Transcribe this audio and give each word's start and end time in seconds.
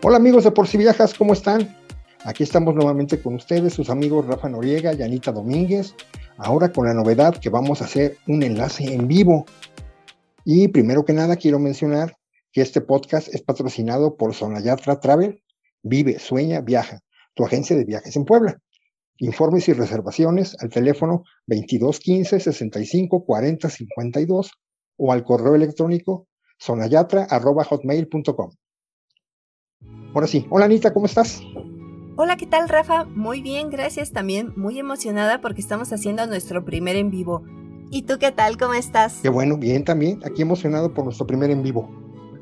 Hola 0.00 0.18
amigos 0.18 0.44
de 0.44 0.52
Por 0.52 0.68
si 0.68 0.78
Viajas, 0.78 1.12
¿cómo 1.12 1.32
están? 1.32 1.76
Aquí 2.24 2.44
estamos 2.44 2.72
nuevamente 2.72 3.20
con 3.20 3.34
ustedes, 3.34 3.74
sus 3.74 3.90
amigos 3.90 4.28
Rafa 4.28 4.48
Noriega 4.48 4.94
y 4.94 5.02
Anita 5.02 5.32
Domínguez, 5.32 5.96
ahora 6.36 6.70
con 6.70 6.86
la 6.86 6.94
novedad 6.94 7.36
que 7.36 7.50
vamos 7.50 7.82
a 7.82 7.86
hacer 7.86 8.16
un 8.28 8.44
enlace 8.44 8.94
en 8.94 9.08
vivo. 9.08 9.44
Y 10.44 10.68
primero 10.68 11.04
que 11.04 11.12
nada 11.12 11.34
quiero 11.34 11.58
mencionar 11.58 12.16
que 12.52 12.60
este 12.60 12.80
podcast 12.80 13.26
es 13.34 13.42
patrocinado 13.42 14.16
por 14.16 14.34
Sonayatra 14.34 15.00
Travel, 15.00 15.42
Vive, 15.82 16.20
Sueña, 16.20 16.60
Viaja, 16.60 17.00
tu 17.34 17.44
agencia 17.44 17.74
de 17.74 17.84
viajes 17.84 18.14
en 18.14 18.24
Puebla. 18.24 18.56
Informes 19.18 19.68
y 19.68 19.72
reservaciones 19.72 20.56
al 20.60 20.68
teléfono 20.68 21.24
2215 21.48 22.38
65 22.38 23.24
40 23.24 23.68
52 23.68 24.52
o 24.96 25.12
al 25.12 25.24
correo 25.24 25.56
electrónico 25.56 26.28
sonayatra.hotmail.com. 26.60 28.50
Ahora 30.14 30.26
sí, 30.26 30.46
hola 30.50 30.64
Anita, 30.64 30.92
¿cómo 30.92 31.06
estás? 31.06 31.42
Hola, 32.16 32.36
¿qué 32.36 32.46
tal 32.46 32.68
Rafa? 32.68 33.04
Muy 33.04 33.42
bien, 33.42 33.70
gracias 33.70 34.10
también. 34.10 34.52
Muy 34.56 34.78
emocionada 34.78 35.40
porque 35.40 35.60
estamos 35.60 35.92
haciendo 35.92 36.26
nuestro 36.26 36.64
primer 36.64 36.96
en 36.96 37.10
vivo. 37.10 37.44
¿Y 37.90 38.02
tú 38.02 38.18
qué 38.18 38.32
tal? 38.32 38.56
¿Cómo 38.56 38.74
estás? 38.74 39.20
Qué 39.22 39.28
bueno, 39.28 39.56
bien 39.56 39.84
también. 39.84 40.20
Aquí 40.24 40.42
emocionado 40.42 40.92
por 40.92 41.04
nuestro 41.04 41.26
primer 41.26 41.50
en 41.50 41.62
vivo. 41.62 41.88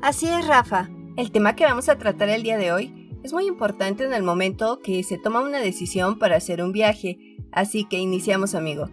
Así 0.01 0.29
es, 0.29 0.47
Rafa. 0.47 0.89
El 1.17 1.31
tema 1.31 1.57
que 1.57 1.65
vamos 1.65 1.89
a 1.89 1.99
tratar 1.99 2.29
el 2.31 2.43
día 2.43 2.57
de 2.57 2.73
hoy 2.73 3.11
es 3.23 3.33
muy 3.33 3.47
importante 3.47 4.05
en 4.05 4.13
el 4.13 4.23
momento 4.23 4.81
que 4.83 5.03
se 5.03 5.19
toma 5.19 5.41
una 5.41 5.59
decisión 5.59 6.19
para 6.19 6.37
hacer 6.37 6.63
un 6.63 6.73
viaje. 6.73 7.37
Así 7.53 7.85
que 7.85 7.99
iniciamos, 7.99 8.55
amigo. 8.55 8.89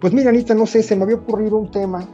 Pues 0.00 0.12
mira, 0.12 0.30
Anita, 0.30 0.54
no 0.54 0.66
sé, 0.66 0.82
se 0.82 0.96
me 0.96 1.04
había 1.04 1.16
ocurrido 1.16 1.56
un 1.56 1.70
tema 1.70 2.06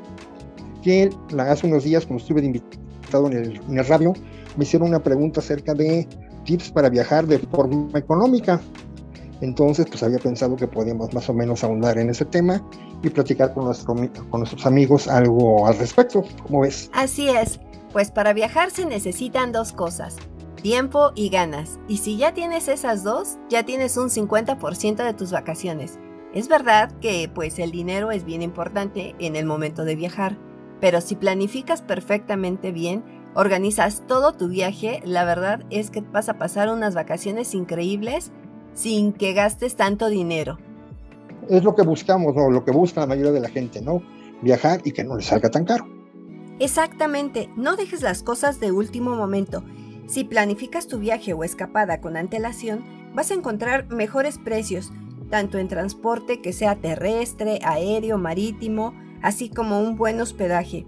que 0.83 1.11
hace 1.39 1.67
unos 1.67 1.85
días, 1.85 2.07
cuando 2.07 2.23
estuve 2.23 2.41
de 2.41 2.47
invitado 2.49 3.27
en 3.27 3.33
el, 3.33 3.61
en 3.69 3.79
el 3.79 3.87
radio, 3.87 4.13
me 4.59 4.65
hicieron 4.65 4.89
una 4.89 5.03
pregunta 5.03 5.39
acerca 5.41 5.73
de 5.73 6.07
tips 6.45 6.73
para 6.73 6.91
viajar 6.91 7.27
de 7.27 7.39
forma 7.39 7.97
económica. 7.97 8.61
Entonces, 9.41 9.87
pues 9.87 10.03
había 10.03 10.19
pensado 10.19 10.57
que 10.57 10.67
podíamos 10.67 11.15
más 11.15 11.29
o 11.29 11.33
menos 11.33 11.63
ahondar 11.63 11.97
en 11.97 12.11
ese 12.11 12.25
tema 12.25 12.61
y 13.01 13.09
platicar 13.09 13.55
con, 13.55 13.67
nuestro, 13.67 13.95
con 13.95 14.41
nuestros 14.41 14.67
amigos 14.67 15.07
algo 15.07 15.65
al 15.65 15.79
respecto. 15.79 16.25
¿Cómo 16.43 16.63
ves? 16.63 16.91
Así 16.93 17.29
es, 17.29 17.61
pues 17.93 18.11
para 18.11 18.33
viajar 18.33 18.73
se 18.73 18.85
necesitan 18.85 19.53
dos 19.53 19.73
cosas, 19.73 20.17
tiempo 20.61 21.13
y 21.15 21.29
ganas. 21.29 21.79
Y 21.87 21.99
si 21.99 22.17
ya 22.17 22.35
tienes 22.35 22.67
esas 22.67 23.05
dos, 23.05 23.39
ya 23.49 23.63
tienes 23.63 23.97
un 23.97 24.09
50% 24.09 25.05
de 25.05 25.15
tus 25.15 25.31
vacaciones. 25.31 26.01
Es 26.35 26.49
verdad 26.49 26.91
que 27.01 27.31
pues 27.33 27.61
el 27.61 27.71
dinero 27.71 28.11
es 28.11 28.25
bien 28.25 28.43
importante 28.43 29.15
en 29.21 29.37
el 29.37 29.47
momento 29.47 29.85
de 29.85 29.95
viajar, 29.95 30.37
pero 30.81 31.01
si 31.01 31.15
planificas 31.15 31.81
perfectamente 31.81 32.73
bien, 32.73 33.05
organizas 33.39 34.03
todo 34.09 34.33
tu 34.33 34.49
viaje, 34.49 35.01
la 35.05 35.25
verdad 35.25 35.63
es 35.71 35.91
que 35.91 36.01
vas 36.01 36.29
a 36.29 36.39
pasar 36.39 36.69
unas 36.71 36.97
vacaciones 36.97 37.55
increíbles 37.55 38.33
sin 38.75 39.13
que 39.13 39.33
gastes 39.33 39.77
tanto 39.77 40.09
dinero. 40.09 40.59
Es 41.49 41.63
lo 41.63 41.77
que 41.77 41.83
buscamos, 41.83 42.35
¿no? 42.35 42.51
lo 42.51 42.65
que 42.65 42.73
busca 42.73 43.01
la 43.01 43.07
mayoría 43.07 43.31
de 43.31 43.39
la 43.39 43.49
gente, 43.49 43.81
¿no? 43.81 44.03
Viajar 44.43 44.81
y 44.83 44.91
que 44.91 45.05
no 45.05 45.17
le 45.17 45.23
salga 45.23 45.51
tan 45.51 45.65
caro. 45.65 45.87
Exactamente, 46.59 47.49
no 47.55 47.77
dejes 47.77 48.03
las 48.03 48.25
cosas 48.25 48.59
de 48.59 48.73
último 48.73 49.15
momento. 49.15 49.63
Si 50.09 50.25
planificas 50.25 50.89
tu 50.89 50.99
viaje 50.99 51.33
o 51.33 51.45
escapada 51.45 52.01
con 52.01 52.17
antelación, 52.17 52.83
vas 53.15 53.31
a 53.31 53.35
encontrar 53.35 53.89
mejores 53.89 54.37
precios, 54.39 54.91
tanto 55.31 55.59
en 55.59 55.69
transporte 55.69 56.41
que 56.41 56.53
sea 56.53 56.75
terrestre, 56.75 57.61
aéreo, 57.63 58.19
marítimo, 58.19 58.95
así 59.23 59.49
como 59.49 59.81
un 59.81 59.97
buen 59.97 60.21
hospedaje 60.21 60.87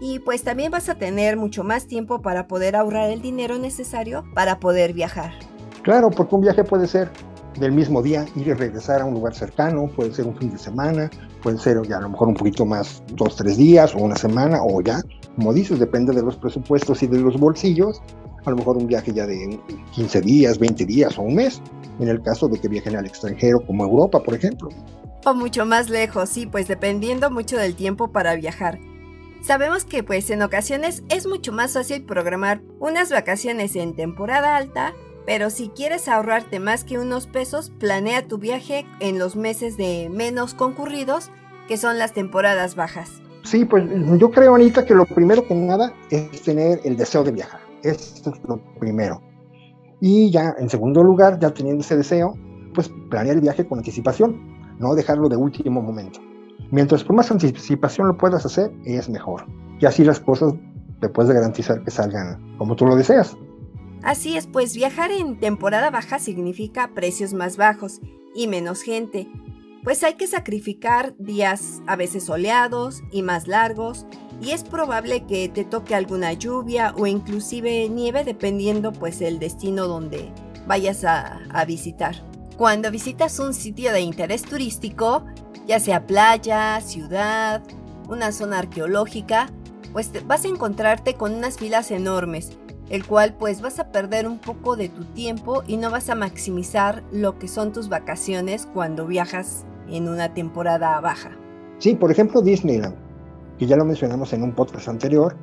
y 0.00 0.20
pues 0.20 0.42
también 0.42 0.70
vas 0.70 0.88
a 0.88 0.94
tener 0.96 1.36
mucho 1.36 1.64
más 1.64 1.86
tiempo 1.86 2.22
para 2.22 2.46
poder 2.46 2.76
ahorrar 2.76 3.10
el 3.10 3.20
dinero 3.20 3.58
necesario 3.58 4.24
para 4.34 4.60
poder 4.60 4.92
viajar. 4.92 5.32
Claro, 5.82 6.10
porque 6.10 6.34
un 6.34 6.42
viaje 6.42 6.64
puede 6.64 6.86
ser 6.86 7.10
del 7.58 7.72
mismo 7.72 8.02
día, 8.02 8.24
ir 8.36 8.48
y 8.48 8.52
regresar 8.52 9.00
a 9.00 9.04
un 9.04 9.14
lugar 9.14 9.34
cercano, 9.34 9.88
puede 9.94 10.12
ser 10.12 10.26
un 10.26 10.36
fin 10.36 10.50
de 10.50 10.58
semana, 10.58 11.10
puede 11.42 11.58
ser 11.58 11.80
ya 11.86 11.98
a 11.98 12.00
lo 12.00 12.10
mejor 12.10 12.28
un 12.28 12.34
poquito 12.34 12.64
más, 12.64 13.02
dos, 13.14 13.36
tres 13.36 13.56
días 13.56 13.94
o 13.94 13.98
una 13.98 14.16
semana 14.16 14.60
o 14.62 14.80
ya, 14.80 15.00
como 15.34 15.52
dices, 15.52 15.78
depende 15.78 16.14
de 16.14 16.22
los 16.22 16.36
presupuestos 16.36 17.02
y 17.02 17.06
de 17.06 17.18
los 17.18 17.38
bolsillos, 17.38 18.00
a 18.44 18.50
lo 18.50 18.56
mejor 18.56 18.76
un 18.76 18.86
viaje 18.86 19.12
ya 19.12 19.26
de 19.26 19.58
15 19.92 20.20
días, 20.20 20.58
20 20.58 20.84
días 20.86 21.18
o 21.18 21.22
un 21.22 21.34
mes, 21.34 21.60
en 21.98 22.08
el 22.08 22.22
caso 22.22 22.48
de 22.48 22.60
que 22.60 22.68
viajen 22.68 22.96
al 22.96 23.06
extranjero 23.06 23.60
como 23.66 23.84
Europa, 23.84 24.22
por 24.22 24.34
ejemplo. 24.34 24.68
O 25.24 25.34
mucho 25.34 25.66
más 25.66 25.90
lejos, 25.90 26.28
sí, 26.28 26.46
pues 26.46 26.68
dependiendo 26.68 27.30
mucho 27.30 27.56
del 27.56 27.74
tiempo 27.74 28.08
para 28.08 28.36
viajar. 28.36 28.78
Sabemos 29.40 29.84
que 29.84 30.02
pues 30.02 30.28
en 30.30 30.42
ocasiones 30.42 31.04
es 31.08 31.26
mucho 31.26 31.52
más 31.52 31.74
fácil 31.74 32.04
programar 32.04 32.60
unas 32.80 33.10
vacaciones 33.10 33.76
en 33.76 33.94
temporada 33.94 34.56
alta, 34.56 34.94
pero 35.26 35.50
si 35.50 35.68
quieres 35.68 36.08
ahorrarte 36.08 36.58
más 36.60 36.84
que 36.84 36.98
unos 36.98 37.26
pesos, 37.26 37.70
planea 37.78 38.26
tu 38.26 38.38
viaje 38.38 38.86
en 39.00 39.18
los 39.18 39.36
meses 39.36 39.76
de 39.76 40.08
menos 40.10 40.54
concurridos, 40.54 41.30
que 41.68 41.76
son 41.76 41.98
las 41.98 42.12
temporadas 42.12 42.74
bajas. 42.74 43.22
Sí, 43.44 43.64
pues 43.64 43.84
yo 44.18 44.30
creo, 44.30 44.54
Anita, 44.54 44.84
que 44.84 44.94
lo 44.94 45.06
primero 45.06 45.46
que 45.46 45.54
nada 45.54 45.94
es 46.10 46.42
tener 46.42 46.80
el 46.84 46.96
deseo 46.96 47.24
de 47.24 47.32
viajar. 47.32 47.60
Esto 47.82 48.30
es 48.30 48.40
lo 48.48 48.58
primero. 48.78 49.22
Y 50.00 50.30
ya, 50.30 50.54
en 50.58 50.68
segundo 50.68 51.02
lugar, 51.02 51.38
ya 51.38 51.50
teniendo 51.50 51.82
ese 51.82 51.96
deseo, 51.96 52.34
pues 52.74 52.90
planear 53.10 53.36
el 53.36 53.42
viaje 53.42 53.66
con 53.66 53.78
anticipación, 53.78 54.76
no 54.78 54.94
dejarlo 54.94 55.28
de 55.28 55.36
último 55.36 55.80
momento. 55.80 56.20
Mientras 56.70 57.04
por 57.04 57.16
más 57.16 57.30
anticipación 57.30 58.08
lo 58.08 58.16
puedas 58.16 58.44
hacer, 58.44 58.72
es 58.84 59.08
mejor. 59.08 59.46
Y 59.80 59.86
así 59.86 60.04
las 60.04 60.20
cosas 60.20 60.54
te 61.00 61.08
puedes 61.08 61.32
garantizar 61.32 61.82
que 61.84 61.90
salgan 61.90 62.56
como 62.58 62.76
tú 62.76 62.86
lo 62.86 62.96
deseas. 62.96 63.36
Así 64.02 64.36
es, 64.36 64.46
pues 64.46 64.74
viajar 64.74 65.10
en 65.10 65.40
temporada 65.40 65.90
baja 65.90 66.18
significa 66.18 66.92
precios 66.94 67.34
más 67.34 67.56
bajos 67.56 68.00
y 68.34 68.46
menos 68.46 68.82
gente, 68.82 69.28
pues 69.82 70.04
hay 70.04 70.14
que 70.14 70.26
sacrificar 70.26 71.14
días 71.18 71.82
a 71.86 71.96
veces 71.96 72.24
soleados 72.24 73.02
y 73.10 73.22
más 73.22 73.48
largos 73.48 74.06
y 74.40 74.50
es 74.50 74.62
probable 74.62 75.26
que 75.26 75.48
te 75.48 75.64
toque 75.64 75.94
alguna 75.94 76.32
lluvia 76.32 76.94
o 76.96 77.06
inclusive 77.06 77.88
nieve 77.88 78.24
dependiendo 78.24 78.92
pues 78.92 79.20
el 79.20 79.38
destino 79.38 79.86
donde 79.86 80.32
vayas 80.66 81.04
a, 81.04 81.40
a 81.50 81.64
visitar. 81.64 82.16
Cuando 82.58 82.90
visitas 82.90 83.38
un 83.38 83.54
sitio 83.54 83.92
de 83.92 84.00
interés 84.00 84.42
turístico, 84.42 85.24
ya 85.68 85.78
sea 85.78 86.08
playa, 86.08 86.80
ciudad, 86.80 87.62
una 88.08 88.32
zona 88.32 88.58
arqueológica, 88.58 89.48
pues 89.92 90.10
vas 90.26 90.44
a 90.44 90.48
encontrarte 90.48 91.14
con 91.14 91.34
unas 91.34 91.56
filas 91.56 91.92
enormes, 91.92 92.58
el 92.90 93.06
cual 93.06 93.36
pues 93.38 93.60
vas 93.60 93.78
a 93.78 93.92
perder 93.92 94.26
un 94.26 94.40
poco 94.40 94.74
de 94.74 94.88
tu 94.88 95.04
tiempo 95.04 95.62
y 95.68 95.76
no 95.76 95.92
vas 95.92 96.10
a 96.10 96.16
maximizar 96.16 97.04
lo 97.12 97.38
que 97.38 97.46
son 97.46 97.72
tus 97.72 97.88
vacaciones 97.88 98.66
cuando 98.66 99.06
viajas 99.06 99.64
en 99.88 100.08
una 100.08 100.34
temporada 100.34 101.00
baja. 101.00 101.30
Sí, 101.78 101.94
por 101.94 102.10
ejemplo 102.10 102.42
Disneyland, 102.42 102.96
que 103.56 103.68
ya 103.68 103.76
lo 103.76 103.84
mencionamos 103.84 104.32
en 104.32 104.42
un 104.42 104.52
podcast 104.52 104.88
anterior, 104.88 105.36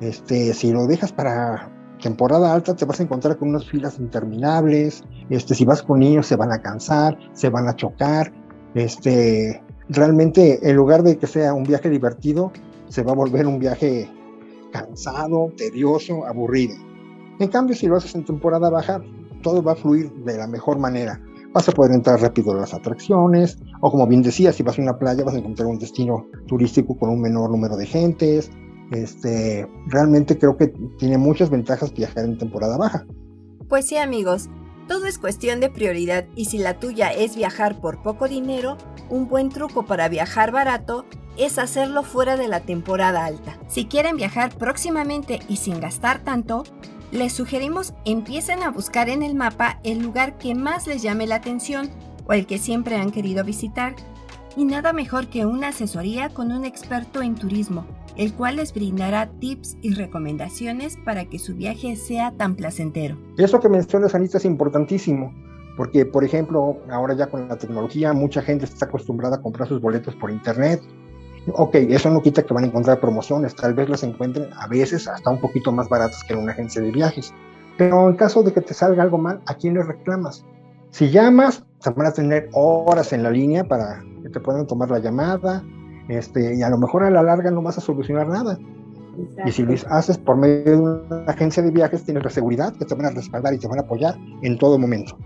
este, 0.00 0.54
si 0.54 0.72
lo 0.72 0.86
dejas 0.86 1.12
para 1.12 1.70
temporada 2.02 2.52
alta 2.52 2.76
te 2.76 2.84
vas 2.84 3.00
a 3.00 3.04
encontrar 3.04 3.38
con 3.38 3.48
unas 3.48 3.64
filas 3.64 3.98
interminables, 3.98 5.02
este, 5.30 5.54
si 5.54 5.64
vas 5.64 5.82
con 5.82 6.00
niños 6.00 6.26
se 6.26 6.36
van 6.36 6.52
a 6.52 6.60
cansar, 6.60 7.16
se 7.32 7.48
van 7.48 7.68
a 7.68 7.76
chocar, 7.76 8.32
este, 8.74 9.62
realmente 9.88 10.68
en 10.68 10.76
lugar 10.76 11.02
de 11.02 11.16
que 11.16 11.26
sea 11.26 11.54
un 11.54 11.64
viaje 11.64 11.88
divertido, 11.88 12.52
se 12.88 13.02
va 13.02 13.12
a 13.12 13.14
volver 13.14 13.46
un 13.46 13.58
viaje 13.58 14.10
cansado, 14.72 15.52
tedioso, 15.56 16.26
aburrido. 16.26 16.74
En 17.38 17.48
cambio, 17.48 17.74
si 17.74 17.86
lo 17.86 17.96
haces 17.96 18.14
en 18.14 18.24
temporada 18.24 18.68
baja, 18.68 19.02
todo 19.42 19.62
va 19.62 19.72
a 19.72 19.76
fluir 19.76 20.12
de 20.24 20.36
la 20.36 20.46
mejor 20.46 20.78
manera. 20.78 21.20
Vas 21.52 21.68
a 21.68 21.72
poder 21.72 21.92
entrar 21.92 22.20
rápido 22.20 22.52
a 22.52 22.56
las 22.56 22.72
atracciones, 22.72 23.58
o 23.80 23.90
como 23.90 24.06
bien 24.06 24.22
decía, 24.22 24.52
si 24.52 24.62
vas 24.62 24.78
a 24.78 24.82
una 24.82 24.98
playa 24.98 25.24
vas 25.24 25.34
a 25.34 25.38
encontrar 25.38 25.68
un 25.68 25.78
destino 25.78 26.26
turístico 26.46 26.96
con 26.96 27.10
un 27.10 27.20
menor 27.20 27.50
número 27.50 27.76
de 27.76 27.86
gentes. 27.86 28.50
Este, 28.92 29.66
realmente 29.86 30.38
creo 30.38 30.58
que 30.58 30.68
tiene 30.98 31.16
muchas 31.16 31.48
ventajas 31.48 31.94
viajar 31.94 32.24
en 32.24 32.36
temporada 32.36 32.76
baja. 32.76 33.06
Pues 33.68 33.86
sí, 33.86 33.96
amigos, 33.96 34.50
todo 34.86 35.06
es 35.06 35.18
cuestión 35.18 35.60
de 35.60 35.70
prioridad 35.70 36.26
y 36.36 36.44
si 36.44 36.58
la 36.58 36.78
tuya 36.78 37.10
es 37.10 37.34
viajar 37.34 37.80
por 37.80 38.02
poco 38.02 38.28
dinero, 38.28 38.76
un 39.08 39.28
buen 39.28 39.48
truco 39.48 39.86
para 39.86 40.10
viajar 40.10 40.52
barato 40.52 41.06
es 41.38 41.58
hacerlo 41.58 42.02
fuera 42.02 42.36
de 42.36 42.48
la 42.48 42.60
temporada 42.60 43.24
alta. 43.24 43.58
Si 43.66 43.86
quieren 43.86 44.16
viajar 44.16 44.54
próximamente 44.54 45.40
y 45.48 45.56
sin 45.56 45.80
gastar 45.80 46.22
tanto, 46.22 46.64
les 47.12 47.32
sugerimos 47.32 47.94
empiecen 48.04 48.62
a 48.62 48.70
buscar 48.70 49.08
en 49.08 49.22
el 49.22 49.34
mapa 49.34 49.80
el 49.84 50.00
lugar 50.00 50.36
que 50.36 50.54
más 50.54 50.86
les 50.86 51.00
llame 51.00 51.26
la 51.26 51.36
atención 51.36 51.88
o 52.26 52.34
el 52.34 52.46
que 52.46 52.58
siempre 52.58 52.96
han 52.96 53.10
querido 53.10 53.42
visitar. 53.42 53.96
Y 54.54 54.66
nada 54.66 54.92
mejor 54.92 55.28
que 55.28 55.46
una 55.46 55.68
asesoría 55.68 56.28
con 56.28 56.52
un 56.52 56.66
experto 56.66 57.22
en 57.22 57.36
turismo 57.36 57.86
el 58.16 58.32
cual 58.34 58.56
les 58.56 58.72
brindará 58.72 59.30
tips 59.40 59.76
y 59.82 59.94
recomendaciones 59.94 60.96
para 61.04 61.24
que 61.26 61.38
su 61.38 61.54
viaje 61.54 61.96
sea 61.96 62.32
tan 62.32 62.54
placentero. 62.54 63.16
Eso 63.38 63.60
que 63.60 63.68
mencionas, 63.68 64.14
Anita, 64.14 64.38
es 64.38 64.44
importantísimo, 64.44 65.32
porque, 65.76 66.04
por 66.04 66.24
ejemplo, 66.24 66.78
ahora 66.90 67.14
ya 67.14 67.28
con 67.28 67.48
la 67.48 67.56
tecnología, 67.56 68.12
mucha 68.12 68.42
gente 68.42 68.64
está 68.64 68.86
acostumbrada 68.86 69.36
a 69.36 69.42
comprar 69.42 69.68
sus 69.68 69.80
boletos 69.80 70.14
por 70.16 70.30
internet. 70.30 70.82
Ok, 71.54 71.74
eso 71.74 72.10
no 72.10 72.22
quita 72.22 72.44
que 72.44 72.54
van 72.54 72.64
a 72.64 72.66
encontrar 72.68 73.00
promociones, 73.00 73.56
tal 73.56 73.74
vez 73.74 73.88
las 73.88 74.04
encuentren 74.04 74.48
a 74.56 74.68
veces 74.68 75.08
hasta 75.08 75.30
un 75.30 75.40
poquito 75.40 75.72
más 75.72 75.88
baratas 75.88 76.22
que 76.24 76.34
en 76.34 76.40
una 76.40 76.52
agencia 76.52 76.80
de 76.80 76.92
viajes, 76.92 77.34
Pero 77.78 78.08
en 78.08 78.16
caso 78.16 78.42
de 78.42 78.52
que 78.52 78.60
te 78.60 78.74
salga 78.74 79.02
algo 79.02 79.18
mal, 79.18 79.40
¿a 79.46 79.54
quién 79.54 79.74
le 79.74 79.82
reclamas? 79.82 80.44
Si 80.90 81.10
llamas, 81.10 81.64
se 81.78 81.90
van 81.90 82.06
a 82.06 82.12
tener 82.12 82.50
horas 82.52 83.12
en 83.12 83.22
la 83.22 83.30
línea 83.30 83.64
para 83.64 84.04
que 84.22 84.28
te 84.28 84.40
puedan 84.40 84.66
tomar 84.66 84.90
la 84.90 84.98
llamada, 84.98 85.64
este, 86.12 86.56
y 86.56 86.62
a 86.62 86.70
lo 86.70 86.78
mejor 86.78 87.04
a 87.04 87.10
la 87.10 87.22
larga 87.22 87.50
no 87.50 87.62
vas 87.62 87.78
a 87.78 87.80
solucionar 87.80 88.28
nada. 88.28 88.58
Y 89.44 89.52
si 89.52 89.62
lo 89.62 89.74
haces 89.90 90.16
por 90.18 90.36
medio 90.36 90.64
de 90.64 90.76
una 90.76 91.24
agencia 91.26 91.62
de 91.62 91.70
viajes, 91.70 92.04
tienes 92.04 92.24
la 92.24 92.30
seguridad 92.30 92.74
que 92.74 92.84
te 92.84 92.94
van 92.94 93.06
a 93.06 93.10
respaldar 93.10 93.52
y 93.54 93.58
te 93.58 93.68
van 93.68 93.78
a 93.78 93.82
apoyar 93.82 94.16
en 94.42 94.58
todo 94.58 94.78
momento. 94.78 95.18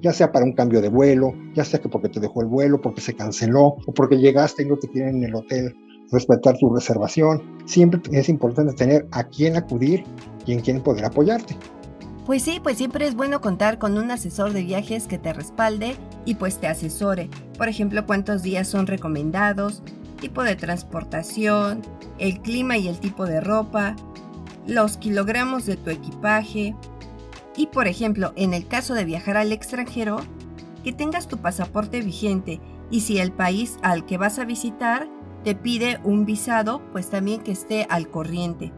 Ya 0.00 0.12
sea 0.12 0.32
para 0.32 0.44
un 0.44 0.52
cambio 0.52 0.80
de 0.80 0.88
vuelo, 0.88 1.32
ya 1.54 1.64
sea 1.64 1.80
que 1.80 1.88
porque 1.88 2.08
te 2.08 2.20
dejó 2.20 2.42
el 2.42 2.48
vuelo, 2.48 2.80
porque 2.80 3.00
se 3.00 3.14
canceló 3.14 3.76
o 3.86 3.94
porque 3.94 4.18
llegaste 4.18 4.62
y 4.62 4.66
no 4.66 4.76
te 4.76 4.88
quieren 4.88 5.16
en 5.16 5.24
el 5.24 5.34
hotel 5.34 5.74
respetar 6.10 6.56
tu 6.58 6.74
reservación. 6.74 7.42
Siempre 7.64 8.00
es 8.12 8.28
importante 8.28 8.74
tener 8.74 9.06
a 9.10 9.24
quién 9.24 9.56
acudir 9.56 10.04
y 10.46 10.52
en 10.52 10.60
quién 10.60 10.80
poder 10.80 11.04
apoyarte. 11.04 11.56
Pues 12.26 12.42
sí, 12.42 12.60
pues 12.62 12.78
siempre 12.78 13.06
es 13.06 13.16
bueno 13.16 13.40
contar 13.40 13.78
con 13.78 13.98
un 13.98 14.10
asesor 14.12 14.52
de 14.52 14.62
viajes 14.62 15.08
que 15.08 15.18
te 15.18 15.32
respalde 15.32 15.96
y 16.24 16.36
pues 16.36 16.58
te 16.58 16.68
asesore. 16.68 17.28
Por 17.58 17.68
ejemplo, 17.68 18.06
cuántos 18.06 18.42
días 18.42 18.68
son 18.68 18.86
recomendados, 18.86 19.82
tipo 20.22 20.44
de 20.44 20.54
transportación, 20.54 21.82
el 22.18 22.40
clima 22.40 22.78
y 22.78 22.86
el 22.86 23.00
tipo 23.00 23.26
de 23.26 23.40
ropa, 23.40 23.96
los 24.68 24.96
kilogramos 24.96 25.66
de 25.66 25.76
tu 25.76 25.90
equipaje 25.90 26.76
y 27.56 27.66
por 27.66 27.88
ejemplo, 27.88 28.32
en 28.36 28.54
el 28.54 28.68
caso 28.68 28.94
de 28.94 29.04
viajar 29.04 29.36
al 29.36 29.52
extranjero, 29.52 30.20
que 30.84 30.92
tengas 30.92 31.26
tu 31.26 31.38
pasaporte 31.38 32.00
vigente 32.00 32.60
y 32.88 33.00
si 33.00 33.18
el 33.18 33.32
país 33.32 33.78
al 33.82 34.06
que 34.06 34.16
vas 34.16 34.38
a 34.38 34.44
visitar 34.44 35.08
te 35.42 35.56
pide 35.56 35.98
un 36.04 36.24
visado, 36.24 36.80
pues 36.92 37.10
también 37.10 37.42
que 37.42 37.50
esté 37.50 37.86
al 37.90 38.08
corriente. 38.08 38.72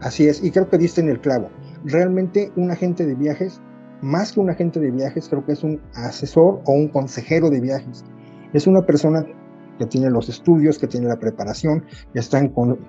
Así 0.00 0.26
es, 0.26 0.44
y 0.44 0.50
creo 0.50 0.68
que 0.68 0.76
diste 0.76 1.00
en 1.00 1.08
el 1.08 1.18
clavo. 1.18 1.50
Realmente 1.84 2.52
un 2.56 2.70
agente 2.70 3.06
de 3.06 3.14
viajes, 3.14 3.58
más 4.02 4.32
que 4.32 4.40
un 4.40 4.50
agente 4.50 4.80
de 4.80 4.90
viajes, 4.90 5.30
creo 5.30 5.46
que 5.46 5.52
es 5.52 5.64
un 5.64 5.80
asesor 5.94 6.60
o 6.66 6.72
un 6.72 6.88
consejero 6.88 7.48
de 7.48 7.60
viajes. 7.60 8.04
Es 8.52 8.66
una 8.66 8.82
persona 8.84 9.26
que 9.78 9.86
tiene 9.86 10.10
los 10.10 10.28
estudios, 10.28 10.78
que 10.78 10.86
tiene 10.86 11.06
la 11.06 11.18
preparación, 11.18 11.84
que 12.12 12.20
está 12.20 12.40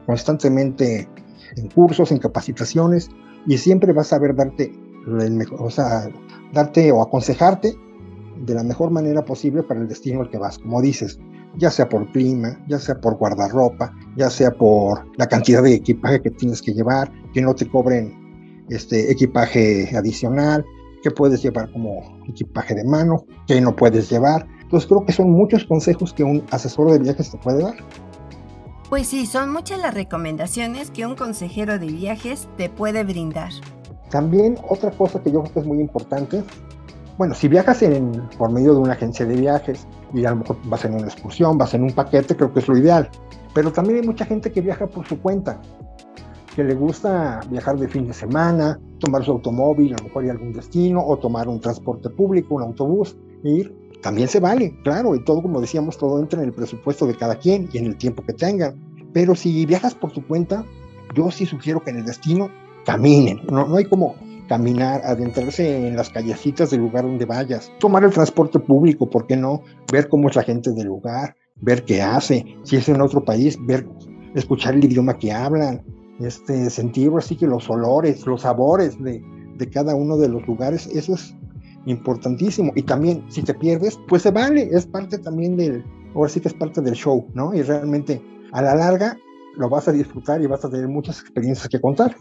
constantemente 0.05 1.07
en 1.55 1.69
cursos, 1.69 2.11
en 2.11 2.19
capacitaciones, 2.19 3.09
y 3.47 3.57
siempre 3.57 3.93
va 3.93 4.01
a 4.01 4.05
saber 4.05 4.35
darte 4.35 4.71
el 5.07 5.45
o 5.59 5.69
sea, 5.69 6.09
darte 6.53 6.91
o 6.91 7.01
aconsejarte 7.01 7.75
de 8.37 8.53
la 8.53 8.63
mejor 8.63 8.91
manera 8.91 9.23
posible 9.23 9.63
para 9.63 9.79
el 9.79 9.87
destino 9.87 10.21
al 10.21 10.29
que 10.29 10.37
vas. 10.37 10.57
Como 10.57 10.81
dices, 10.81 11.19
ya 11.57 11.71
sea 11.71 11.87
por 11.87 12.11
clima, 12.11 12.59
ya 12.67 12.79
sea 12.79 12.99
por 12.99 13.17
guardarropa, 13.17 13.93
ya 14.17 14.29
sea 14.29 14.51
por 14.51 15.05
la 15.17 15.27
cantidad 15.27 15.63
de 15.63 15.75
equipaje 15.75 16.21
que 16.21 16.31
tienes 16.31 16.61
que 16.61 16.73
llevar, 16.73 17.11
que 17.33 17.41
no 17.41 17.53
te 17.55 17.67
cobren 17.67 18.65
este 18.69 19.11
equipaje 19.11 19.95
adicional, 19.95 20.65
que 21.03 21.11
puedes 21.11 21.41
llevar 21.41 21.71
como 21.71 22.19
equipaje 22.27 22.73
de 22.73 22.83
mano, 22.83 23.25
que 23.47 23.61
no 23.61 23.75
puedes 23.75 24.09
llevar. 24.09 24.47
Entonces 24.65 24.87
creo 24.87 25.05
que 25.05 25.13
son 25.13 25.31
muchos 25.31 25.65
consejos 25.65 26.13
que 26.13 26.23
un 26.23 26.43
asesor 26.51 26.91
de 26.91 26.99
viajes 26.99 27.31
te 27.31 27.37
puede 27.37 27.63
dar. 27.63 27.75
Pues 28.89 29.07
sí, 29.07 29.25
son 29.25 29.51
muchas 29.51 29.79
las 29.79 29.93
recomendaciones 29.93 30.91
que 30.91 31.05
un 31.05 31.15
consejero 31.15 31.79
de 31.79 31.87
viajes 31.87 32.47
te 32.57 32.69
puede 32.69 33.03
brindar. 33.03 33.51
También 34.09 34.57
otra 34.69 34.91
cosa 34.91 35.21
que 35.21 35.31
yo 35.31 35.41
creo 35.41 35.53
que 35.53 35.59
es 35.61 35.65
muy 35.65 35.79
importante, 35.79 36.43
bueno, 37.17 37.33
si 37.33 37.47
viajas 37.47 37.81
en, 37.81 38.11
por 38.37 38.51
medio 38.51 38.73
de 38.73 38.79
una 38.79 38.93
agencia 38.93 39.25
de 39.25 39.35
viajes 39.35 39.87
y 40.13 40.25
a 40.25 40.31
lo 40.31 40.37
mejor 40.37 40.57
vas 40.65 40.83
en 40.83 40.95
una 40.95 41.05
excursión, 41.05 41.57
vas 41.57 41.73
en 41.73 41.83
un 41.83 41.91
paquete, 41.91 42.35
creo 42.35 42.53
que 42.53 42.59
es 42.59 42.67
lo 42.67 42.77
ideal. 42.77 43.09
Pero 43.53 43.71
también 43.71 43.99
hay 43.99 44.05
mucha 44.05 44.25
gente 44.25 44.51
que 44.51 44.59
viaja 44.59 44.85
por 44.85 45.07
su 45.07 45.21
cuenta, 45.21 45.61
que 46.55 46.63
le 46.63 46.75
gusta 46.75 47.39
viajar 47.49 47.77
de 47.77 47.87
fin 47.87 48.05
de 48.07 48.13
semana, 48.13 48.79
tomar 48.99 49.23
su 49.23 49.31
automóvil, 49.31 49.93
a 49.93 49.97
lo 49.97 50.03
mejor 50.05 50.25
ir 50.25 50.29
a 50.31 50.33
algún 50.33 50.51
destino, 50.51 51.05
o 51.05 51.17
tomar 51.17 51.47
un 51.47 51.61
transporte 51.61 52.09
público, 52.09 52.55
un 52.55 52.63
autobús, 52.63 53.17
e 53.43 53.49
ir 53.49 53.84
también 54.05 54.27
se 54.27 54.39
vale, 54.39 54.71
claro, 54.83 55.15
y 55.15 55.23
todo, 55.23 55.41
como 55.41 55.59
decíamos, 55.59 55.97
todo 55.97 56.19
entra 56.19 56.39
en 56.39 56.49
el 56.49 56.53
presupuesto 56.53 57.07
de 57.07 57.15
cada 57.15 57.39
quien 57.39 57.67
y 57.73 57.79
en 57.79 57.85
el 57.85 57.95
tiempo 57.95 58.23
que 58.23 58.33
tengan. 58.33 58.75
Pero 59.13 59.33
si 59.33 59.65
viajas 59.65 59.95
por 59.95 60.11
tu 60.11 60.23
cuenta, 60.27 60.63
yo 61.15 61.31
sí 61.31 61.47
sugiero 61.47 61.83
que 61.83 61.89
en 61.89 61.97
el 61.97 62.05
destino 62.05 62.51
caminen. 62.85 63.41
No, 63.49 63.67
no 63.67 63.77
hay 63.77 63.85
como 63.85 64.13
caminar, 64.47 65.01
adentrarse 65.03 65.87
en 65.87 65.95
las 65.95 66.11
callecitas 66.11 66.69
del 66.69 66.81
lugar 66.81 67.03
donde 67.03 67.25
vayas, 67.25 67.71
tomar 67.79 68.03
el 68.03 68.11
transporte 68.11 68.59
público, 68.59 69.09
¿por 69.09 69.25
qué 69.25 69.37
no? 69.37 69.63
Ver 69.91 70.07
cómo 70.07 70.29
es 70.29 70.35
la 70.35 70.43
gente 70.43 70.69
del 70.69 70.85
lugar, 70.85 71.35
ver 71.55 71.83
qué 71.83 72.03
hace, 72.03 72.45
si 72.61 72.75
es 72.75 72.87
en 72.87 73.01
otro 73.01 73.25
país, 73.25 73.57
ver, 73.65 73.87
escuchar 74.35 74.75
el 74.75 74.83
idioma 74.83 75.17
que 75.17 75.31
hablan, 75.31 75.83
este, 76.19 76.69
sentir 76.69 77.11
así 77.17 77.35
que 77.35 77.47
los 77.47 77.67
olores, 77.71 78.23
los 78.27 78.41
sabores 78.41 79.01
de, 79.01 79.23
de 79.57 79.69
cada 79.71 79.95
uno 79.95 80.15
de 80.15 80.29
los 80.29 80.45
lugares, 80.45 80.85
eso 80.93 81.15
es 81.15 81.35
importantísimo. 81.85 82.71
Y 82.75 82.83
también, 82.83 83.23
si 83.29 83.43
te 83.43 83.53
pierdes, 83.53 83.99
pues 84.07 84.23
se 84.23 84.31
vale, 84.31 84.69
es 84.71 84.85
parte 84.85 85.17
también 85.17 85.57
del, 85.57 85.83
ahora 86.13 86.29
sí 86.29 86.39
que 86.39 86.47
es 86.47 86.53
parte 86.53 86.81
del 86.81 86.93
show, 86.93 87.27
¿no? 87.33 87.53
Y 87.53 87.61
realmente 87.61 88.21
a 88.51 88.61
la 88.61 88.75
larga 88.75 89.17
lo 89.57 89.69
vas 89.69 89.87
a 89.87 89.91
disfrutar 89.91 90.41
y 90.41 90.47
vas 90.47 90.65
a 90.65 90.69
tener 90.69 90.87
muchas 90.87 91.19
experiencias 91.21 91.69
que 91.69 91.79
contar. 91.79 92.15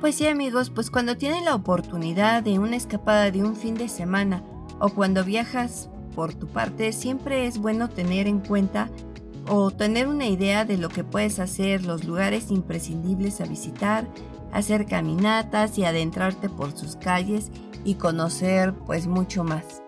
Pues 0.00 0.14
sí 0.14 0.26
amigos, 0.26 0.70
pues 0.70 0.90
cuando 0.90 1.16
tienen 1.16 1.44
la 1.44 1.54
oportunidad 1.54 2.42
de 2.42 2.58
una 2.58 2.76
escapada 2.76 3.30
de 3.30 3.42
un 3.42 3.56
fin 3.56 3.74
de 3.74 3.88
semana 3.88 4.44
o 4.78 4.90
cuando 4.90 5.24
viajas 5.24 5.90
por 6.14 6.34
tu 6.34 6.46
parte, 6.46 6.92
siempre 6.92 7.46
es 7.46 7.58
bueno 7.58 7.88
tener 7.88 8.28
en 8.28 8.38
cuenta 8.38 8.90
o 9.48 9.70
tener 9.70 10.06
una 10.06 10.26
idea 10.26 10.64
de 10.64 10.76
lo 10.76 10.88
que 10.88 11.04
puedes 11.04 11.38
hacer, 11.38 11.84
los 11.84 12.04
lugares 12.04 12.50
imprescindibles 12.50 13.40
a 13.40 13.44
visitar, 13.44 14.06
hacer 14.52 14.86
caminatas 14.86 15.78
y 15.78 15.84
adentrarte 15.84 16.48
por 16.48 16.72
sus 16.72 16.96
calles 16.96 17.50
y 17.84 17.94
conocer 17.94 18.74
pues 18.86 19.06
mucho 19.06 19.44
más. 19.44 19.82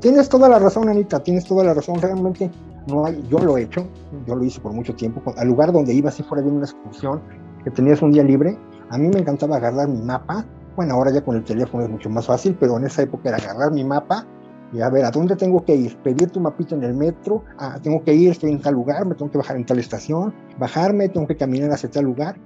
Tienes 0.00 0.28
toda 0.28 0.48
la 0.48 0.58
razón, 0.58 0.88
Anita, 0.88 1.22
tienes 1.22 1.44
toda 1.44 1.64
la 1.64 1.74
razón. 1.74 2.00
Realmente 2.00 2.50
no 2.86 3.04
hay, 3.04 3.22
yo 3.28 3.38
lo 3.38 3.58
he 3.58 3.62
hecho, 3.62 3.86
yo 4.26 4.34
lo 4.34 4.44
hice 4.44 4.60
por 4.60 4.72
mucho 4.72 4.94
tiempo. 4.94 5.22
Al 5.36 5.48
lugar 5.48 5.72
donde 5.72 5.92
iba, 5.92 6.10
si 6.10 6.22
fuera 6.22 6.42
de 6.42 6.50
una 6.50 6.64
excursión, 6.64 7.20
que 7.64 7.70
tenías 7.70 8.00
un 8.00 8.12
día 8.12 8.22
libre, 8.22 8.58
a 8.90 8.98
mí 8.98 9.08
me 9.08 9.20
encantaba 9.20 9.56
agarrar 9.56 9.88
mi 9.88 10.00
mapa. 10.00 10.44
Bueno, 10.76 10.94
ahora 10.94 11.10
ya 11.10 11.22
con 11.22 11.36
el 11.36 11.44
teléfono 11.44 11.84
es 11.84 11.90
mucho 11.90 12.08
más 12.08 12.26
fácil, 12.26 12.56
pero 12.58 12.78
en 12.78 12.86
esa 12.86 13.02
época 13.02 13.28
era 13.28 13.38
agarrar 13.38 13.72
mi 13.72 13.84
mapa 13.84 14.26
y 14.72 14.80
a 14.80 14.88
ver, 14.88 15.04
¿a 15.04 15.10
dónde 15.10 15.34
tengo 15.36 15.64
que 15.64 15.74
ir? 15.74 15.96
Pedir 15.98 16.30
tu 16.30 16.40
mapita 16.40 16.74
en 16.74 16.84
el 16.84 16.94
metro, 16.94 17.44
ah, 17.58 17.78
tengo 17.82 18.02
que 18.04 18.14
ir, 18.14 18.30
estoy 18.30 18.52
en 18.52 18.60
tal 18.60 18.74
lugar, 18.74 19.04
me 19.04 19.14
tengo 19.14 19.30
que 19.30 19.38
bajar 19.38 19.56
en 19.56 19.66
tal 19.66 19.78
estación, 19.78 20.32
bajarme, 20.58 21.08
tengo 21.08 21.26
que 21.26 21.36
caminar 21.36 21.72
hacia 21.72 21.90
tal 21.90 22.04
lugar. 22.04 22.36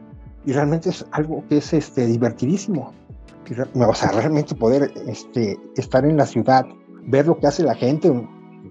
Y 0.47 0.53
realmente 0.53 0.91
es 0.91 1.05
algo 1.13 1.45
que 1.49 1.59
es 1.59 1.73
este, 1.73 2.07
divertidísimo 2.07 2.93
o 3.75 3.95
sea, 3.95 4.11
realmente 4.13 4.55
poder 4.55 4.91
este, 5.07 5.59
estar 5.77 6.05
en 6.05 6.17
la 6.17 6.27
ciudad, 6.27 6.67
ver 7.07 7.27
lo 7.27 7.39
que 7.39 7.47
hace 7.47 7.63
la 7.63 7.75
gente 7.75 8.13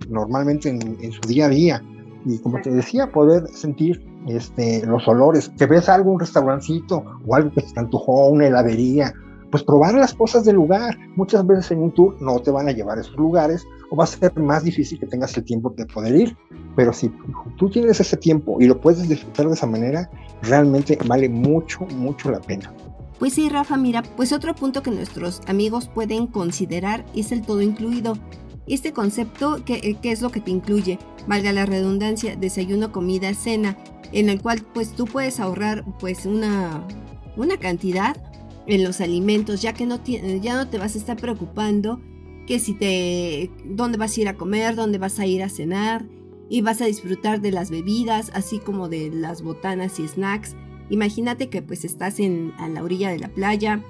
normalmente 0.09 0.69
en, 0.69 1.11
su 1.11 1.21
día 1.27 1.45
a 1.45 1.49
día. 1.49 1.83
Y 2.25 2.39
como 2.39 2.59
te 2.61 2.71
decía, 2.71 3.11
poder 3.11 3.47
sentir 3.49 4.03
este, 4.27 4.85
los 4.85 5.07
olores, 5.07 5.51
que 5.57 5.65
ves 5.65 5.89
algo, 5.89 6.11
un 6.11 6.19
restaurancito 6.19 7.03
o 7.25 7.35
algo 7.35 7.51
que 7.51 7.61
te 7.61 7.79
antojó, 7.79 8.29
una 8.29 8.47
heladería, 8.47 9.13
pues 9.53 9.61
probar 9.61 9.93
las 9.93 10.15
cosas 10.15 10.45
del 10.45 10.55
lugar. 10.55 10.97
Muchas 11.15 11.45
veces 11.45 11.69
en 11.69 11.83
un 11.83 11.91
tour 11.91 12.19
no 12.19 12.39
te 12.39 12.49
van 12.49 12.67
a 12.67 12.71
llevar 12.71 12.97
a 12.97 13.01
esos 13.01 13.15
lugares 13.17 13.67
o 13.91 13.95
va 13.95 14.05
a 14.05 14.07
ser 14.07 14.35
más 14.39 14.63
difícil 14.63 14.99
que 14.99 15.05
tengas 15.05 15.37
el 15.37 15.43
tiempo 15.43 15.71
de 15.77 15.85
poder 15.85 16.15
ir. 16.15 16.35
Pero 16.75 16.91
si 16.91 17.11
tú 17.55 17.69
tienes 17.69 17.99
ese 17.99 18.17
tiempo 18.17 18.59
y 18.59 18.65
lo 18.65 18.81
puedes 18.81 19.07
disfrutar 19.07 19.45
de 19.45 19.53
esa 19.53 19.67
manera, 19.67 20.09
realmente 20.41 20.97
vale 21.05 21.29
mucho, 21.29 21.81
mucho 21.95 22.31
la 22.31 22.41
pena. 22.41 22.73
Pues 23.19 23.33
sí, 23.33 23.47
Rafa, 23.47 23.77
mira, 23.77 24.01
pues 24.17 24.33
otro 24.33 24.55
punto 24.55 24.81
que 24.81 24.89
nuestros 24.89 25.43
amigos 25.45 25.87
pueden 25.87 26.25
considerar 26.25 27.05
es 27.15 27.31
el 27.31 27.43
todo 27.43 27.61
incluido. 27.61 28.17
Este 28.65 28.91
concepto, 28.91 29.63
¿qué, 29.63 29.75
eh, 29.75 29.97
es 30.01 30.23
lo 30.23 30.31
que 30.31 30.41
te 30.41 30.49
incluye? 30.49 30.97
Valga 31.27 31.53
la 31.53 31.67
redundancia, 31.67 32.35
desayuno, 32.35 32.91
comida, 32.91 33.31
cena, 33.35 33.77
en 34.13 34.29
el 34.29 34.41
cual 34.41 34.65
pues 34.73 34.93
tú 34.93 35.05
puedes 35.05 35.39
ahorrar 35.39 35.85
pues 35.99 36.25
una, 36.25 36.83
una 37.37 37.57
cantidad 37.57 38.17
en 38.67 38.83
los 38.83 39.01
alimentos, 39.01 39.61
ya 39.61 39.73
que 39.73 39.85
no, 39.85 39.99
ya 40.41 40.55
no 40.55 40.69
te 40.69 40.77
vas 40.77 40.95
a 40.95 40.97
estar 40.97 41.17
preocupando 41.17 42.01
que 42.47 42.59
si 42.59 42.73
te, 42.73 43.51
dónde 43.65 43.97
vas 43.97 44.17
a 44.17 44.21
ir 44.21 44.27
a 44.27 44.35
comer, 44.35 44.75
dónde 44.75 44.97
vas 44.97 45.19
a 45.19 45.25
ir 45.25 45.43
a 45.43 45.49
cenar, 45.49 46.05
y 46.49 46.61
vas 46.61 46.81
a 46.81 46.85
disfrutar 46.85 47.41
de 47.41 47.51
las 47.51 47.71
bebidas, 47.71 48.31
así 48.33 48.59
como 48.59 48.89
de 48.89 49.09
las 49.09 49.41
botanas 49.41 49.99
y 49.99 50.07
snacks 50.07 50.55
Imagínate 50.89 51.49
que 51.49 51.61
pues 51.61 51.85
estás 51.85 52.19
en, 52.19 52.53
a 52.59 52.67
la 52.67 52.83
orilla 52.83 53.09
de 53.09 53.19
la 53.19 53.29
playa, 53.29 53.81